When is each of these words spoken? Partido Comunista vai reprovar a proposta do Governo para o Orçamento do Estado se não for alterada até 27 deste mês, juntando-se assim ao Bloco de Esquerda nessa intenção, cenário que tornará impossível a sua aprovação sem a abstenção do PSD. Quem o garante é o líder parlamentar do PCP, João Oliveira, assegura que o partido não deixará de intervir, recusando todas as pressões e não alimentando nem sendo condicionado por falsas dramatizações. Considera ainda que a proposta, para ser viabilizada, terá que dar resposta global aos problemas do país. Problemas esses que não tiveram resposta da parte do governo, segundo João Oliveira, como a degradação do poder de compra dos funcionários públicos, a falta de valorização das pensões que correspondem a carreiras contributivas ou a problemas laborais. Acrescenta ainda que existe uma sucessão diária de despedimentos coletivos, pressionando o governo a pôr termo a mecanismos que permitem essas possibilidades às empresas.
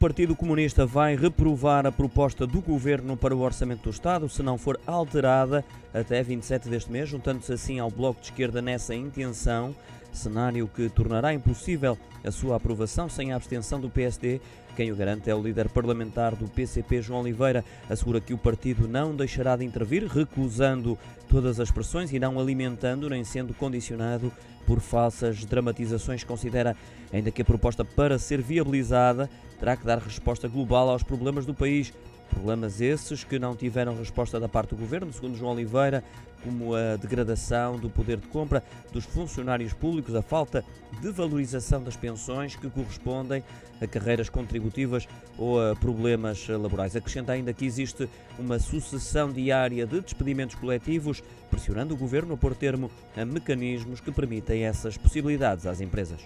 Partido 0.00 0.34
Comunista 0.34 0.86
vai 0.86 1.14
reprovar 1.14 1.84
a 1.84 1.92
proposta 1.92 2.46
do 2.46 2.62
Governo 2.62 3.18
para 3.18 3.36
o 3.36 3.40
Orçamento 3.40 3.82
do 3.82 3.90
Estado 3.90 4.30
se 4.30 4.42
não 4.42 4.56
for 4.56 4.80
alterada 4.86 5.62
até 5.92 6.22
27 6.22 6.70
deste 6.70 6.90
mês, 6.90 7.10
juntando-se 7.10 7.52
assim 7.52 7.78
ao 7.78 7.90
Bloco 7.90 8.18
de 8.18 8.28
Esquerda 8.28 8.62
nessa 8.62 8.94
intenção, 8.94 9.76
cenário 10.12 10.68
que 10.68 10.88
tornará 10.88 11.32
impossível 11.32 11.98
a 12.24 12.30
sua 12.30 12.56
aprovação 12.56 13.08
sem 13.08 13.32
a 13.32 13.36
abstenção 13.36 13.80
do 13.80 13.88
PSD. 13.88 14.40
Quem 14.76 14.92
o 14.92 14.96
garante 14.96 15.28
é 15.28 15.34
o 15.34 15.42
líder 15.42 15.68
parlamentar 15.68 16.34
do 16.36 16.48
PCP, 16.48 17.02
João 17.02 17.20
Oliveira, 17.20 17.64
assegura 17.88 18.20
que 18.20 18.32
o 18.32 18.38
partido 18.38 18.86
não 18.86 19.14
deixará 19.14 19.56
de 19.56 19.64
intervir, 19.64 20.06
recusando 20.06 20.98
todas 21.28 21.58
as 21.60 21.70
pressões 21.70 22.12
e 22.12 22.18
não 22.18 22.38
alimentando 22.38 23.08
nem 23.08 23.24
sendo 23.24 23.52
condicionado 23.54 24.32
por 24.66 24.80
falsas 24.80 25.44
dramatizações. 25.44 26.24
Considera 26.24 26.76
ainda 27.12 27.30
que 27.30 27.42
a 27.42 27.44
proposta, 27.44 27.84
para 27.84 28.18
ser 28.18 28.40
viabilizada, 28.40 29.28
terá 29.58 29.76
que 29.76 29.84
dar 29.84 29.98
resposta 29.98 30.46
global 30.48 30.88
aos 30.88 31.02
problemas 31.02 31.44
do 31.44 31.54
país. 31.54 31.92
Problemas 32.40 32.80
esses 32.80 33.22
que 33.22 33.38
não 33.38 33.54
tiveram 33.54 33.94
resposta 33.94 34.40
da 34.40 34.48
parte 34.48 34.70
do 34.70 34.76
governo, 34.76 35.12
segundo 35.12 35.36
João 35.36 35.52
Oliveira, 35.52 36.02
como 36.42 36.74
a 36.74 36.96
degradação 36.96 37.78
do 37.78 37.90
poder 37.90 38.16
de 38.16 38.28
compra 38.28 38.64
dos 38.90 39.04
funcionários 39.04 39.74
públicos, 39.74 40.14
a 40.14 40.22
falta 40.22 40.64
de 41.02 41.10
valorização 41.12 41.82
das 41.82 41.96
pensões 41.96 42.56
que 42.56 42.70
correspondem 42.70 43.44
a 43.78 43.86
carreiras 43.86 44.30
contributivas 44.30 45.06
ou 45.36 45.60
a 45.60 45.76
problemas 45.76 46.48
laborais. 46.48 46.96
Acrescenta 46.96 47.32
ainda 47.32 47.52
que 47.52 47.66
existe 47.66 48.08
uma 48.38 48.58
sucessão 48.58 49.30
diária 49.30 49.86
de 49.86 50.00
despedimentos 50.00 50.56
coletivos, 50.56 51.22
pressionando 51.50 51.92
o 51.92 51.96
governo 51.98 52.32
a 52.32 52.36
pôr 52.38 52.54
termo 52.54 52.90
a 53.14 53.22
mecanismos 53.22 54.00
que 54.00 54.10
permitem 54.10 54.64
essas 54.64 54.96
possibilidades 54.96 55.66
às 55.66 55.82
empresas. 55.82 56.20